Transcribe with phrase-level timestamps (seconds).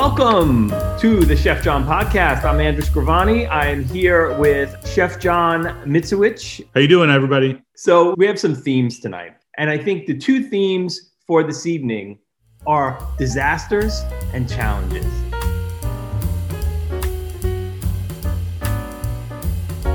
[0.00, 2.44] Welcome to the Chef John podcast.
[2.44, 3.46] I'm Andrew Scrivani.
[3.50, 6.66] I am here with Chef John Mitzewich.
[6.72, 7.60] How you doing, everybody?
[7.76, 12.18] So we have some themes tonight, and I think the two themes for this evening
[12.66, 14.00] are disasters
[14.32, 15.04] and challenges.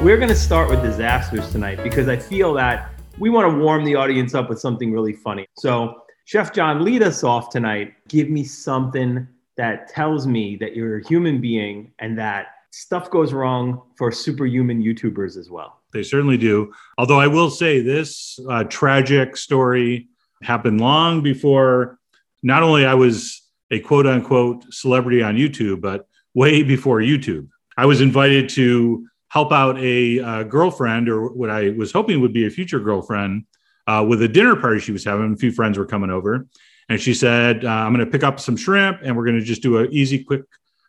[0.03, 3.83] We're going to start with disasters tonight because I feel that we want to warm
[3.83, 5.47] the audience up with something really funny.
[5.57, 7.95] So, Chef John, lead us off tonight.
[8.07, 9.27] Give me something
[9.57, 14.83] that tells me that you're a human being and that stuff goes wrong for superhuman
[14.83, 15.81] YouTubers as well.
[15.93, 16.73] They certainly do.
[16.97, 20.09] Although I will say this uh, tragic story
[20.43, 21.99] happened long before
[22.43, 23.41] not only I was
[23.71, 27.47] a quote unquote celebrity on YouTube, but way before YouTube.
[27.77, 32.33] I was invited to help out a uh, girlfriend or what I was hoping would
[32.33, 33.45] be a future girlfriend
[33.87, 35.33] uh, with a dinner party she was having.
[35.33, 36.47] A few friends were coming over.
[36.89, 39.45] And she said, uh, I'm going to pick up some shrimp and we're going to
[39.45, 40.43] just do an easy, quick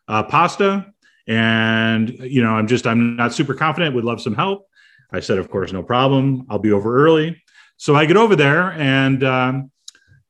[0.09, 0.93] uh, pasta.
[1.27, 4.69] And, you know, I'm just, I'm not super confident, would love some help.
[5.11, 6.47] I said, of course, no problem.
[6.51, 7.43] I'll be over early.
[7.79, 9.71] So I get over there and um,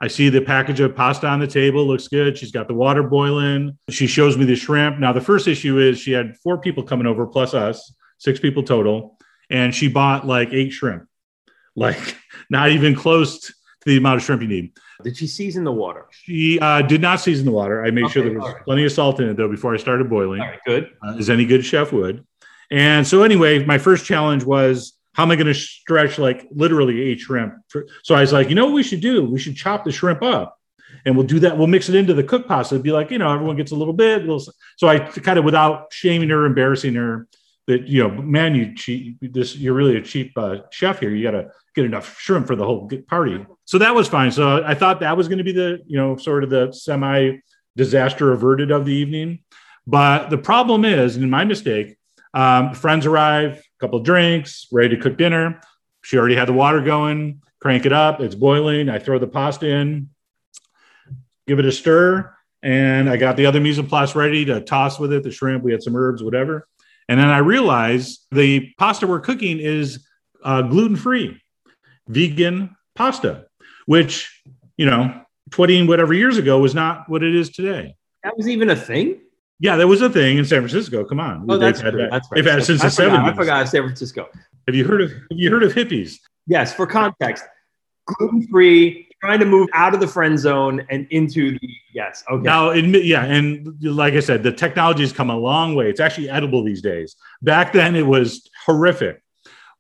[0.01, 1.87] I see the package of pasta on the table.
[1.87, 2.37] Looks good.
[2.37, 3.79] She's got the water boiling.
[3.91, 4.99] She shows me the shrimp.
[4.99, 8.63] Now, the first issue is she had four people coming over plus us, six people
[8.63, 9.19] total.
[9.49, 11.09] And she bought like eight shrimp,
[11.75, 12.17] like
[12.51, 13.55] not even close to
[13.85, 14.73] the amount of shrimp you need.
[15.03, 16.07] Did she season the water?
[16.11, 17.85] She uh, did not season the water.
[17.85, 18.65] I made okay, sure there was right.
[18.65, 20.41] plenty of salt in it though before I started boiling.
[20.41, 20.91] All right, good.
[21.07, 22.25] Uh, as any good chef would.
[22.71, 27.01] And so anyway, my first challenge was how am I going to stretch like literally
[27.01, 27.55] eight shrimp?
[27.69, 29.25] For, so I was like, you know what we should do?
[29.25, 30.59] We should chop the shrimp up
[31.05, 31.57] and we'll do that.
[31.57, 32.75] We'll mix it into the cook pasta.
[32.75, 34.19] It'd be like, you know, everyone gets a little bit.
[34.19, 34.45] A little,
[34.77, 37.29] so I kind of without shaming her, embarrassing her,
[37.67, 39.19] that you know, man, you cheap.
[39.21, 41.11] This you're really a cheap uh, chef here.
[41.11, 43.45] You got to get enough shrimp for the whole party.
[43.65, 44.31] So that was fine.
[44.31, 47.39] So I thought that was going to be the you know sort of the semi
[47.77, 49.41] disaster averted of the evening.
[49.87, 51.97] But the problem is, and my mistake,
[52.35, 55.61] um, friends arrive, a couple drinks, ready to cook dinner.
[56.03, 57.43] She already had the water going.
[57.61, 58.21] Crank it up.
[58.21, 58.89] It's boiling.
[58.89, 60.11] I throw the pasta in,
[61.49, 62.33] give it a stir,
[62.63, 65.25] and I got the other mise en place ready to toss with it.
[65.25, 65.65] The shrimp.
[65.65, 66.69] We had some herbs, whatever.
[67.09, 70.07] And then I realized the pasta we're cooking is
[70.43, 71.41] uh, gluten free,
[72.09, 73.47] vegan pasta,
[73.87, 74.43] which,
[74.77, 77.95] you know, 20 whatever years ago was not what it is today.
[78.25, 79.21] That was even a thing?
[79.61, 81.05] Yeah, that was a thing in San Francisco.
[81.05, 81.47] Come on.
[81.49, 82.11] Oh, that's, had that.
[82.11, 82.37] that's right.
[82.37, 83.33] They've had it since I the forgot, 70s.
[83.33, 84.29] I forgot San Francisco.
[84.67, 86.17] Have you heard of have you heard of hippies?
[86.47, 87.45] Yes, for context.
[88.07, 92.23] Gluten free, trying to move out of the friend zone and into the yes.
[92.31, 92.43] Okay.
[92.43, 95.91] Now, admit, yeah, and like I said, the technology has come a long way.
[95.91, 97.17] It's actually edible these days.
[97.43, 99.23] Back then, it was horrific,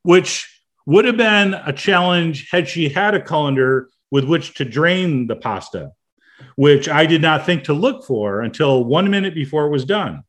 [0.03, 0.53] which
[0.87, 5.37] would have been a challenge had she had a colander with which to drain the
[5.37, 5.93] pasta,
[6.57, 10.25] which I did not think to look for until one minute before it was done.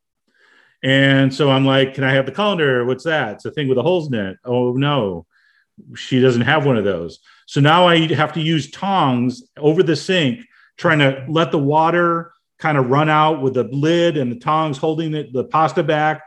[0.80, 2.84] And so I'm like, "Can I have the colander?
[2.84, 3.34] What's that?
[3.34, 5.26] It's a thing with the holes in it." Oh no,
[5.96, 7.18] she doesn't have one of those.
[7.48, 10.40] So now I have to use tongs over the sink,
[10.76, 14.76] trying to let the water kind of run out with the lid and the tongs
[14.76, 16.20] holding it, the pasta back.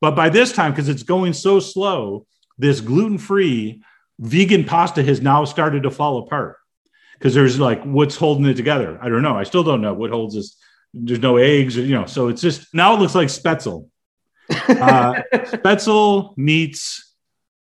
[0.00, 2.26] But by this time, because it's going so slow,
[2.58, 3.84] this gluten free
[4.18, 6.56] vegan pasta has now started to fall apart
[7.18, 8.98] because there's like what's holding it together.
[9.00, 9.36] I don't know.
[9.36, 10.56] I still don't know what holds this.
[10.92, 12.06] There's no eggs, you know.
[12.06, 13.88] So it's just now it looks like Spaetzle.
[14.68, 17.14] Uh, Spaetzle meets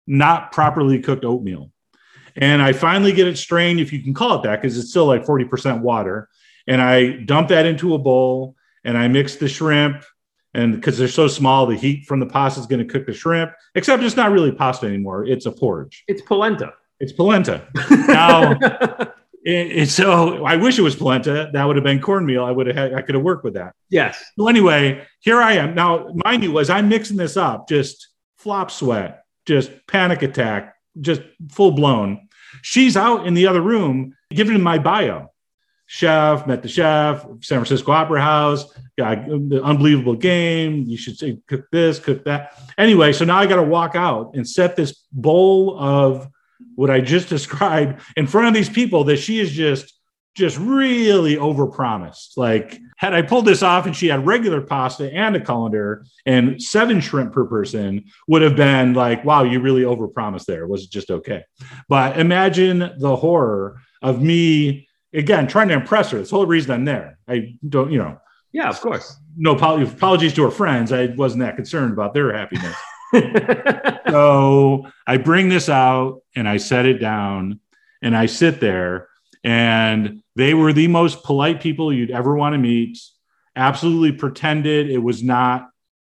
[0.06, 1.72] not properly cooked oatmeal.
[2.38, 5.06] And I finally get it strained, if you can call it that, because it's still
[5.06, 6.28] like 40% water.
[6.66, 8.54] And I dump that into a bowl
[8.84, 10.04] and I mix the shrimp.
[10.54, 13.12] And because they're so small, the heat from the pasta is going to cook the
[13.12, 15.26] shrimp, except it's not really pasta anymore.
[15.26, 16.04] It's a porridge.
[16.08, 16.72] It's polenta.
[17.00, 17.68] It's polenta.
[17.90, 18.52] now,
[19.44, 21.50] it, it, so I wish it was polenta.
[21.52, 22.44] That would have been cornmeal.
[22.44, 23.74] I would have had, I could have worked with that.
[23.90, 24.22] Yes.
[24.38, 25.74] So anyway, here I am.
[25.74, 31.22] Now, mind you, as I'm mixing this up, just flop sweat, just panic attack, just
[31.50, 32.27] full blown.
[32.62, 35.30] She's out in the other room giving my bio.
[35.90, 40.84] Chef, met the chef, San Francisco Opera House, got the unbelievable game.
[40.86, 42.52] You should say, cook this, cook that.
[42.76, 46.28] Anyway, so now I got to walk out and set this bowl of
[46.74, 49.97] what I just described in front of these people that she is just
[50.38, 52.36] just really overpromised.
[52.36, 56.62] Like, had I pulled this off and she had regular pasta and a colander and
[56.62, 60.66] seven shrimp per person, would have been like, wow, you really overpromised there.
[60.66, 61.44] Was it just okay?
[61.88, 66.18] But imagine the horror of me again trying to impress her.
[66.18, 67.18] That's the whole reason I'm there.
[67.28, 68.18] I don't, you know.
[68.52, 69.16] Yeah, of course.
[69.36, 70.92] No apologies to her friends.
[70.92, 72.76] I wasn't that concerned about their happiness.
[74.08, 77.60] so I bring this out and I set it down
[78.02, 79.08] and I sit there
[79.44, 82.96] and they were the most polite people you'd ever want to meet.
[83.56, 85.68] absolutely pretended it was not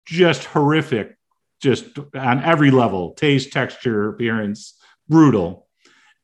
[0.05, 1.17] just horrific,
[1.61, 4.77] just on every level taste, texture, appearance,
[5.07, 5.67] brutal.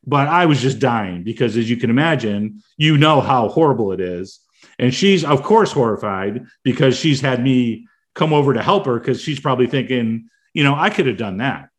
[0.06, 4.02] But I was just dying because, as you can imagine, you know how horrible it
[4.02, 4.42] is.
[4.78, 9.22] And she's, of course, horrified because she's had me come over to help her because
[9.22, 11.70] she's probably thinking, you know, I could have done that.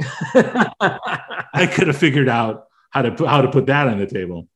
[1.52, 4.48] I could have figured out how to how to put that on the table.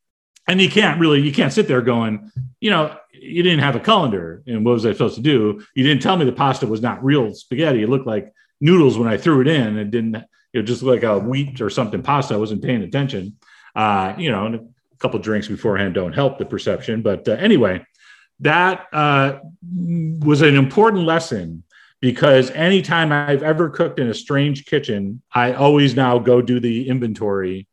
[0.51, 3.81] And you can't really you can't sit there going, you know, you didn't have a
[3.81, 5.65] colander, and what was I supposed to do?
[5.77, 7.85] You didn't tell me the pasta was not real spaghetti.
[7.85, 9.79] It looked like noodles when I threw it in.
[9.79, 10.17] It didn't.
[10.53, 12.35] It just like a wheat or something pasta.
[12.35, 13.37] I wasn't paying attention.
[13.77, 17.01] Uh, you know, and a couple drinks beforehand don't help the perception.
[17.01, 17.87] But uh, anyway,
[18.41, 21.63] that uh, was an important lesson
[22.01, 26.89] because anytime I've ever cooked in a strange kitchen, I always now go do the
[26.89, 27.69] inventory.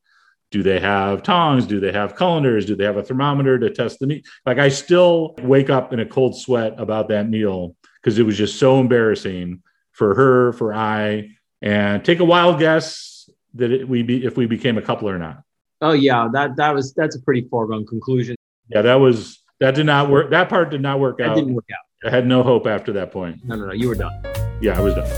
[0.50, 1.66] Do they have tongs?
[1.66, 2.66] Do they have colanders?
[2.66, 4.26] Do they have a thermometer to test the meat?
[4.46, 8.38] Like I still wake up in a cold sweat about that meal because it was
[8.38, 9.62] just so embarrassing
[9.92, 14.46] for her, for I, and take a wild guess that it, we be if we
[14.46, 15.44] became a couple or not.
[15.82, 18.36] Oh yeah, that that was that's a pretty foregone conclusion.
[18.70, 20.30] Yeah, that was that did not work.
[20.30, 21.36] That part did not work that out.
[21.36, 22.08] didn't work out.
[22.08, 23.44] I had no hope after that point.
[23.44, 23.74] No, no, no.
[23.74, 24.14] You were done.
[24.62, 25.10] Yeah, I was done.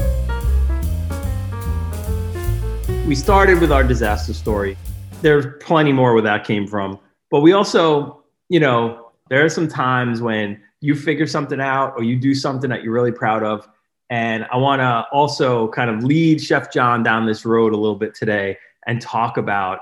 [3.06, 4.78] We started with our disaster story.
[5.22, 7.00] There's plenty more where that came from.
[7.30, 12.04] But we also, you know, there are some times when you figure something out or
[12.04, 13.68] you do something that you're really proud of.
[14.10, 17.98] And I want to also kind of lead Chef John down this road a little
[17.98, 18.58] bit today
[18.88, 19.80] and talk about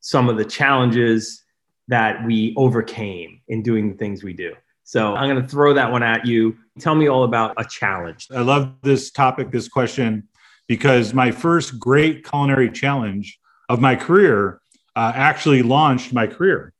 [0.00, 1.42] some of the challenges
[1.88, 4.54] that we overcame in doing the things we do.
[4.84, 6.56] So I'm going to throw that one at you.
[6.78, 8.28] Tell me all about a challenge.
[8.34, 10.28] I love this topic, this question,
[10.68, 13.38] because my first great culinary challenge
[13.70, 14.60] of my career
[14.96, 16.72] uh, actually launched my career.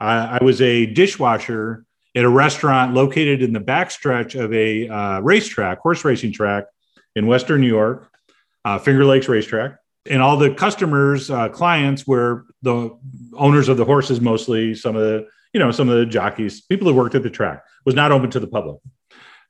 [0.00, 5.80] I was a dishwasher at a restaurant located in the backstretch of a uh, racetrack,
[5.80, 6.66] horse racing track
[7.16, 8.08] in Western New York,
[8.64, 9.76] uh, Finger Lakes Racetrack.
[10.08, 12.96] And all the customers, uh, clients were the
[13.34, 16.86] owners of the horses, mostly some of the you know, some of the jockeys, people
[16.86, 18.78] who worked at the track, was not open to the public.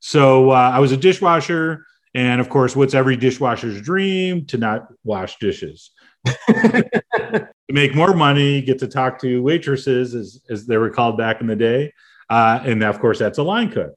[0.00, 1.84] So uh, I was a dishwasher.
[2.14, 4.46] And of course, what's every dishwasher's dream?
[4.46, 5.90] To not wash dishes.
[6.48, 11.40] to make more money, get to talk to waitresses, as, as they were called back
[11.40, 11.92] in the day.
[12.30, 13.94] Uh, and of course, that's a line cook.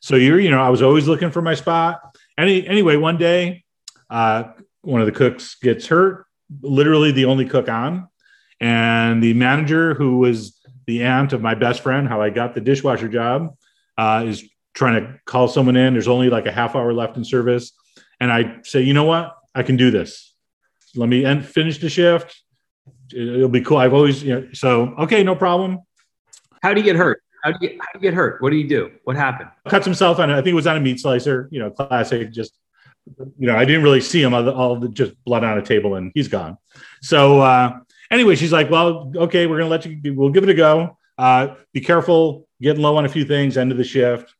[0.00, 2.00] So you're, you know, I was always looking for my spot.
[2.36, 3.64] Any, anyway, one day,
[4.10, 4.44] uh,
[4.82, 6.26] one of the cooks gets hurt,
[6.60, 8.08] literally the only cook on.
[8.60, 12.60] And the manager, who was the aunt of my best friend, how I got the
[12.60, 13.56] dishwasher job,
[13.96, 15.92] uh, is trying to call someone in.
[15.92, 17.72] There's only like a half hour left in service.
[18.20, 19.36] And I say, you know what?
[19.54, 20.31] I can do this.
[20.94, 22.42] Let me end, finish the shift.
[23.14, 23.78] It'll be cool.
[23.78, 25.80] I've always, you know, so, okay, no problem.
[26.62, 27.22] How do you get hurt?
[27.42, 28.40] How do you get, how do you get hurt?
[28.40, 28.90] What do you do?
[29.04, 29.50] What happened?
[29.68, 32.56] Cuts himself on, I think it was on a meat slicer, you know, classic, just,
[33.38, 36.12] you know, I didn't really see him all the, just blood on a table and
[36.14, 36.56] he's gone.
[37.00, 37.80] So, uh,
[38.10, 40.98] anyway, she's like, well, okay, we're going to let you, we'll give it a go.
[41.18, 44.32] Uh, be careful, getting low on a few things, end of the shift.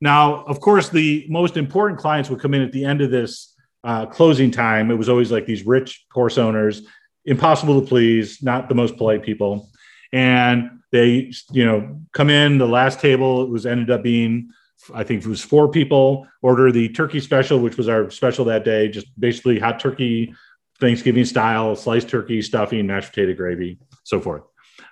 [0.00, 3.54] Now, of course, the most important clients would come in at the end of this
[3.84, 4.90] uh, closing time.
[4.90, 6.82] It was always like these rich horse owners,
[7.24, 9.68] impossible to please, not the most polite people.
[10.12, 13.42] And they, you know, come in the last table.
[13.42, 14.50] It was ended up being,
[14.94, 16.26] I think it was four people.
[16.42, 18.88] Order the turkey special, which was our special that day.
[18.88, 20.34] Just basically hot turkey
[20.80, 24.42] Thanksgiving style, sliced turkey, stuffing, mashed potato gravy, so forth.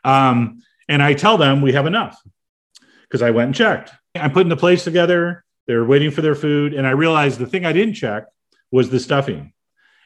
[0.02, 2.20] Um, and I tell them we have enough
[3.02, 3.92] because I went and checked.
[4.14, 5.44] I'm putting the plates together.
[5.66, 6.74] They're waiting for their food.
[6.74, 8.24] And I realized the thing I didn't check
[8.74, 9.52] was the stuffing.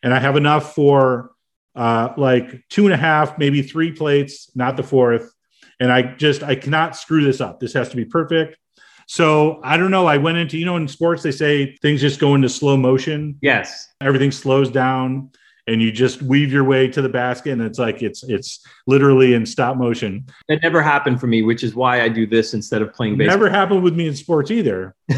[0.03, 1.31] And I have enough for
[1.75, 5.33] uh, like two and a half, maybe three plates, not the fourth.
[5.81, 7.61] And I just, I cannot screw this up.
[7.61, 8.59] This has to be perfect.
[9.07, 10.07] So I don't know.
[10.07, 13.39] I went into, you know, in sports, they say things just go into slow motion.
[13.41, 13.89] Yes.
[14.03, 15.31] Everything slows down
[15.69, 19.35] and you just weave your way to the basket and it's like it's it's literally
[19.35, 20.27] in stop motion.
[20.49, 23.37] That never happened for me which is why i do this instead of playing baseball.
[23.37, 24.95] Never happened with me in sports either.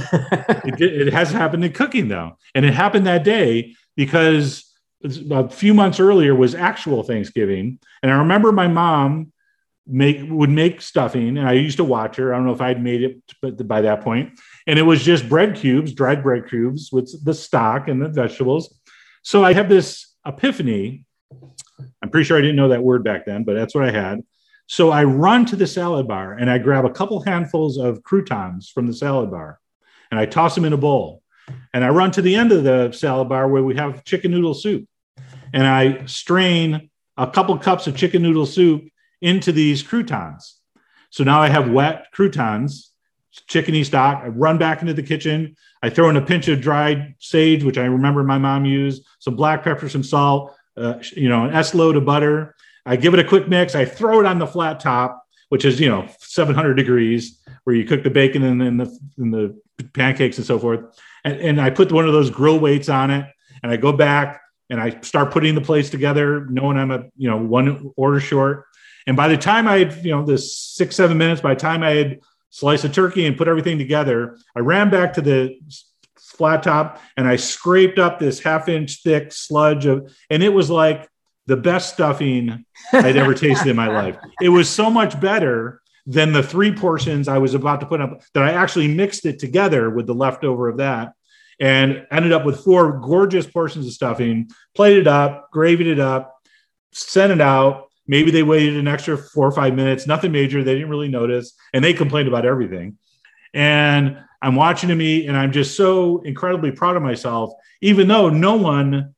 [0.63, 2.37] It, it has happened in cooking though.
[2.55, 4.71] And it happened that day because
[5.31, 7.79] a few months earlier was actual thanksgiving.
[8.03, 9.33] And i remember my mom
[9.87, 12.35] make would make stuffing and i used to watch her.
[12.35, 14.39] I don't know if i'd made it but by that point.
[14.67, 18.75] And it was just bread cubes dried bread cubes with the stock and the vegetables.
[19.23, 21.05] So i have this epiphany.
[22.03, 24.23] I'm pretty sure I didn't know that word back then, but that's what I had.
[24.67, 28.69] So I run to the salad bar and I grab a couple handfuls of croutons
[28.69, 29.59] from the salad bar
[30.11, 31.23] and I toss them in a bowl.
[31.75, 34.55] And I run to the end of the salad bar where we have chicken noodle
[34.55, 34.87] soup.
[35.53, 38.85] And I strain a couple cups of chicken noodle soup
[39.21, 40.61] into these croutons.
[41.11, 42.91] So now I have wet croutons
[43.49, 44.23] chickeny stock.
[44.23, 45.57] I run back into the kitchen.
[45.83, 49.35] I throw in a pinch of dried sage, which I remember my mom used, some
[49.35, 52.55] black pepper, some salt, uh, you know, an S load of butter.
[52.85, 53.75] I give it a quick mix.
[53.75, 57.85] I throw it on the flat top, which is, you know, 700 degrees, where you
[57.85, 59.61] cook the bacon and, and, the, and the
[59.95, 60.81] pancakes and so forth.
[61.25, 63.27] And, and I put one of those grill weights on it
[63.63, 67.29] and I go back and I start putting the plates together, knowing I'm a, you
[67.29, 68.67] know, one order short.
[69.07, 71.83] And by the time I had, you know, this six, seven minutes, by the time
[71.83, 75.59] I had sliced of turkey and put everything together, I ran back to the
[76.19, 80.71] flat top and I scraped up this half inch thick sludge of, and it was
[80.71, 81.09] like
[81.47, 84.17] the best stuffing I'd ever tasted in my life.
[84.41, 88.23] It was so much better than the three portions I was about to put up
[88.35, 91.13] that I actually mixed it together with the leftover of that
[91.61, 96.35] and ended up with four gorgeous portions of stuffing, plated it up, gravied it up,
[96.93, 97.90] sent it out.
[98.11, 100.65] Maybe they waited an extra four or five minutes, nothing major.
[100.65, 101.53] They didn't really notice.
[101.73, 102.99] And they complained about everything.
[103.55, 108.29] And I'm watching them eat, and I'm just so incredibly proud of myself, even though
[108.29, 109.15] no one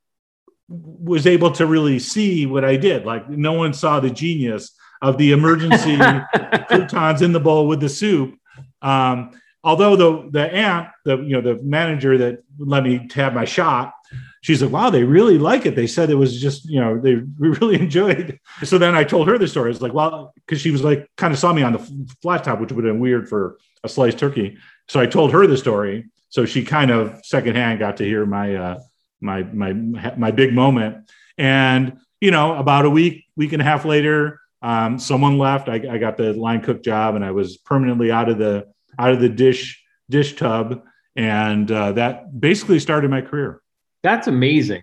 [0.68, 3.06] was able to really see what I did.
[3.06, 5.96] Like no one saw the genius of the emergency
[6.68, 8.38] croutons in the bowl with the soup.
[8.82, 9.30] Um,
[9.64, 13.94] although the the aunt, the you know the manager that let me have my shot,
[14.42, 17.14] she's like, "Wow, they really like it." They said it was just you know they
[17.38, 18.38] really enjoyed.
[18.62, 19.70] So then I told her the story.
[19.70, 22.60] It's like, well, because she was like kind of saw me on the flat top,
[22.60, 24.58] which would have been weird for a sliced turkey.
[24.88, 26.10] So I told her the story.
[26.28, 28.80] So she kind of secondhand got to hear my uh,
[29.20, 31.10] my my my big moment.
[31.38, 35.68] And you know, about a week week and a half later, um, someone left.
[35.68, 38.68] I, I got the line cook job, and I was permanently out of the
[38.98, 40.82] out of the dish dish tub,
[41.16, 43.61] and uh, that basically started my career.
[44.02, 44.82] That's amazing.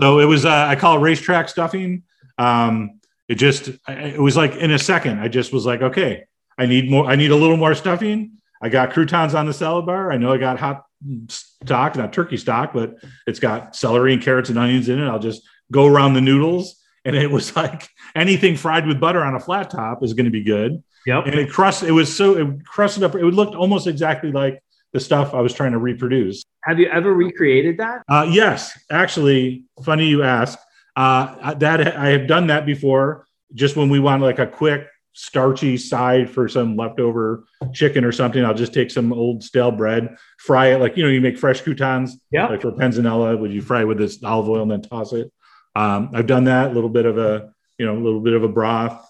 [0.00, 2.04] So it was uh, I call it racetrack stuffing.
[2.38, 5.20] Um, it just it was like in a second.
[5.20, 6.24] I just was like, okay,
[6.58, 7.06] I need more.
[7.06, 8.32] I need a little more stuffing.
[8.62, 10.12] I got croutons on the salad bar.
[10.12, 10.84] I know I got hot
[11.28, 15.06] stock, not turkey stock, but it's got celery and carrots and onions in it.
[15.06, 16.76] I'll just go around the noodles.
[17.04, 20.30] And it was like anything fried with butter on a flat top is going to
[20.30, 20.82] be good.
[21.06, 21.26] Yep.
[21.26, 21.82] And it crust.
[21.82, 23.14] It was so it crusted up.
[23.14, 24.62] It looked almost exactly like
[24.92, 26.44] the stuff I was trying to reproduce.
[26.64, 28.02] Have you ever recreated that?
[28.08, 29.64] Uh, yes, actually.
[29.84, 30.58] Funny you ask.
[30.96, 33.26] Uh, that I have done that before.
[33.54, 38.44] Just when we want like a quick starchy side for some leftover chicken or something,
[38.44, 41.60] I'll just take some old stale bread, fry it like you know you make fresh
[41.60, 42.16] croutons.
[42.30, 42.46] Yeah.
[42.46, 45.32] Like for panzanella, would you fry with this olive oil and then toss it?
[45.74, 46.70] Um, I've done that.
[46.70, 49.04] A little bit of a you know a little bit of a broth,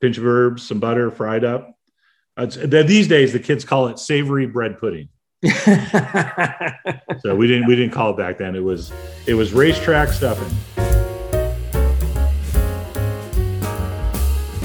[0.00, 1.74] pinch of herbs, some butter, fried up.
[2.36, 5.08] Uh, these days, the kids call it savory bread pudding.
[5.44, 8.54] So we didn't we didn't call it back then.
[8.54, 8.92] It was
[9.26, 10.56] it was racetrack stuffing.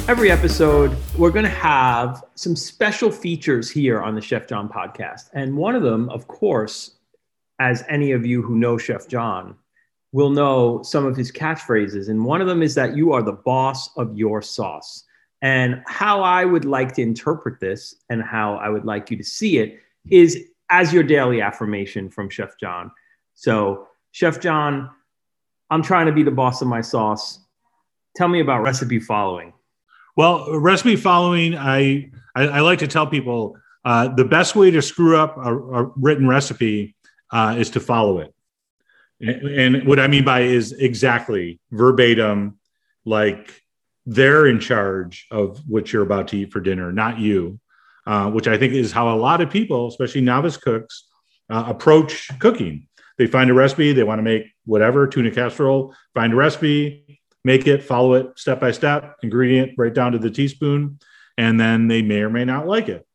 [0.08, 5.30] Every episode, we're going to have some special features here on the Chef John podcast.
[5.34, 6.92] And one of them, of course,
[7.60, 9.56] as any of you who know Chef John
[10.14, 12.08] will know some of his catchphrases.
[12.08, 15.04] And one of them is that you are the boss of your sauce.
[15.42, 19.24] And how I would like to interpret this and how I would like you to
[19.24, 19.80] see it
[20.10, 22.92] is as your daily affirmation from Chef John.
[23.34, 24.90] So, Chef John,
[25.70, 27.40] I'm trying to be the boss of my sauce.
[28.16, 29.54] Tell me about recipe following.
[30.16, 34.82] Well, recipe following, I, I, I like to tell people uh, the best way to
[34.82, 36.96] screw up a, a written recipe
[37.32, 38.34] uh, is to follow it.
[39.22, 42.58] And, and what I mean by is exactly verbatim,
[43.06, 43.62] like
[44.06, 47.60] they're in charge of what you're about to eat for dinner, not you.
[48.08, 51.10] Uh, which I think is how a lot of people, especially novice cooks,
[51.50, 52.88] uh, approach cooking.
[53.18, 57.68] They find a recipe, they want to make whatever tuna casserole, find a recipe, make
[57.68, 61.00] it, follow it step by step, ingredient right down to the teaspoon,
[61.38, 63.06] and then they may or may not like it.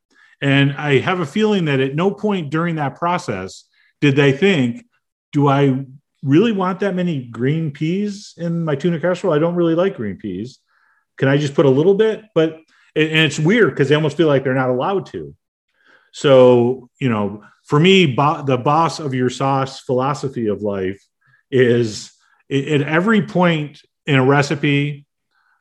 [0.42, 3.64] And I have a feeling that at no point during that process
[4.02, 4.84] did they think,
[5.32, 5.86] do I
[6.22, 9.32] really want that many green peas in my tuna casserole?
[9.32, 10.58] I don't really like green peas.
[11.16, 12.24] Can I just put a little bit?
[12.34, 12.58] But
[12.94, 15.34] and it's weird because they almost feel like they're not allowed to.
[16.12, 21.02] So, you know, for me, bo- the boss of your sauce philosophy of life
[21.50, 22.12] is
[22.50, 25.06] at every point in a recipe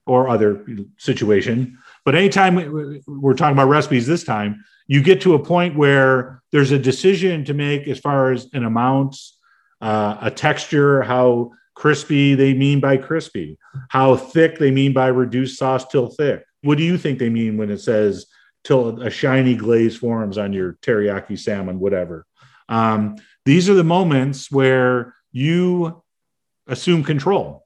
[0.06, 0.66] or other
[0.98, 2.56] situation, but anytime
[3.08, 7.46] we're talking about recipes this time, you get to a point where there's a decision
[7.46, 9.16] to make as far as an amount,
[9.80, 13.58] uh, a texture, how crispy they mean by crispy,
[13.90, 17.58] how thick they mean by reduced sauce till thick what do you think they mean
[17.58, 18.28] when it says
[18.64, 22.26] till a shiny glaze forms on your teriyaki salmon, whatever?
[22.70, 26.04] Um, these are the moments where you
[26.68, 27.66] assume control.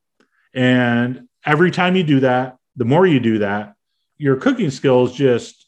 [0.54, 3.76] And every time you do that, the more you do that,
[4.18, 5.68] your cooking skills just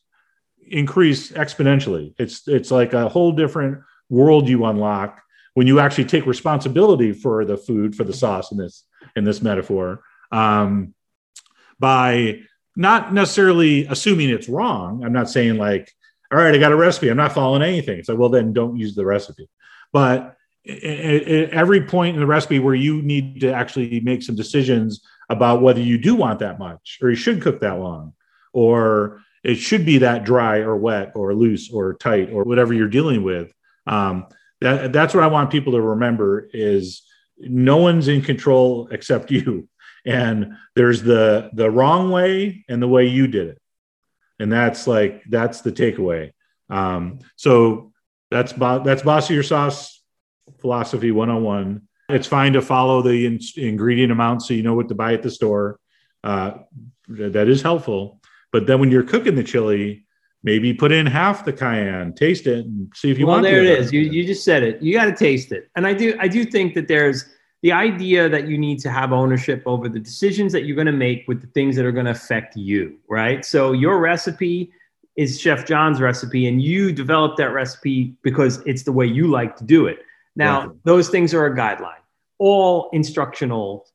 [0.70, 2.14] increase exponentially.
[2.18, 5.22] It's it's like a whole different world you unlock
[5.58, 8.84] when you actually take responsibility for the food, for the sauce in this
[9.16, 10.94] in this metaphor, um,
[11.80, 12.42] by
[12.76, 15.04] not necessarily assuming it's wrong.
[15.04, 15.92] I'm not saying like,
[16.32, 17.10] all right, I got a recipe.
[17.10, 18.04] I'm not following anything.
[18.04, 19.50] So well, then don't use the recipe.
[19.92, 25.64] But every point in the recipe where you need to actually make some decisions about
[25.64, 28.14] whether you do want that much or you should cook that long
[28.54, 32.88] or it should be that dry or wet or loose or tight or whatever you're
[32.88, 33.52] dealing with
[33.88, 34.28] um,
[34.62, 37.04] that, that's what i want people to remember is
[37.40, 39.68] no one's in control except you.
[40.06, 43.62] And there's the the wrong way and the way you did it.
[44.40, 46.32] And that's like that's the takeaway.
[46.70, 47.92] Um, so
[48.32, 50.02] that's bo- that's boss your sauce
[50.60, 54.96] philosophy 101 it's fine to follow the in- ingredient amount so you know what to
[54.96, 55.78] buy at the store.
[56.24, 56.52] Uh,
[57.10, 58.22] that is helpful.
[58.54, 60.07] But then when you're cooking the chili
[60.44, 63.64] maybe put in half the cayenne taste it and see if you well, want there
[63.64, 66.16] it is you, you just said it you got to taste it and i do
[66.20, 67.26] i do think that there's
[67.64, 70.92] the idea that you need to have ownership over the decisions that you're going to
[70.92, 73.44] make with the things that are going to affect you, right?
[73.44, 74.72] So your recipe
[75.16, 79.56] is Chef John's recipe, and you developed that recipe because it's the way you like
[79.58, 80.00] to do it.
[80.36, 81.96] Now, those things are a guideline.
[82.38, 83.88] All instructional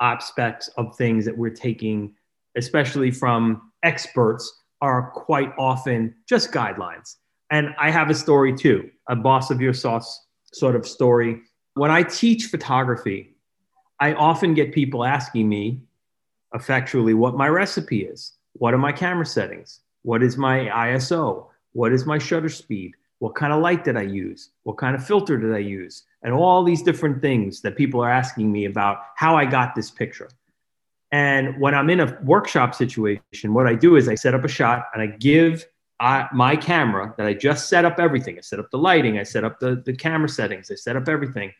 [0.00, 2.14] aspects of things that we're taking,
[2.56, 7.16] especially from experts, are quite often just guidelines.
[7.50, 11.42] And I have a story too, a boss of your sauce sort of story
[11.78, 13.36] when I teach photography,
[14.00, 15.80] I often get people asking me
[16.52, 18.32] effectually what my recipe is.
[18.54, 19.80] What are my camera settings?
[20.02, 21.46] What is my ISO?
[21.72, 22.94] What is my shutter speed?
[23.20, 24.50] What kind of light did I use?
[24.64, 26.02] What kind of filter did I use?
[26.22, 29.90] And all these different things that people are asking me about how I got this
[29.90, 30.28] picture.
[31.10, 34.48] And when I'm in a workshop situation, what I do is I set up a
[34.48, 35.66] shot and I give
[36.00, 38.38] I, my camera that I just set up everything.
[38.38, 41.08] I set up the lighting, I set up the, the camera settings, I set up
[41.08, 41.52] everything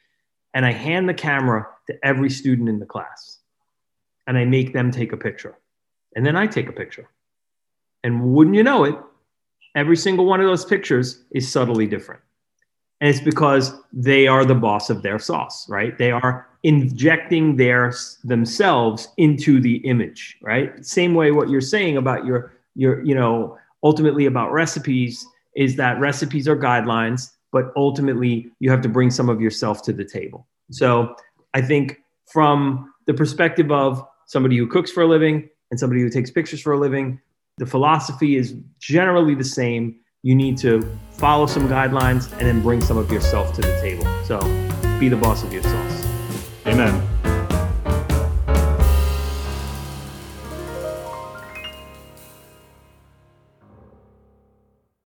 [0.54, 3.38] and I hand the camera to every student in the class
[4.26, 5.58] and I make them take a picture.
[6.14, 7.08] And then I take a picture.
[8.04, 8.94] And wouldn't you know it,
[9.74, 12.20] every single one of those pictures is subtly different.
[13.00, 15.96] And it's because they are the boss of their sauce, right?
[15.96, 17.92] They are injecting their
[18.24, 20.84] themselves into the image, right?
[20.84, 26.00] Same way what you're saying about your your you know ultimately about recipes is that
[26.00, 30.46] recipes are guidelines but ultimately you have to bring some of yourself to the table.
[30.70, 31.14] So
[31.54, 36.10] I think from the perspective of somebody who cooks for a living and somebody who
[36.10, 37.20] takes pictures for a living,
[37.56, 39.96] the philosophy is generally the same.
[40.24, 44.04] You need to follow some guidelines and then bring some of yourself to the table.
[44.24, 44.40] So
[44.98, 46.06] be the boss of your sauce.
[46.66, 47.07] Amen.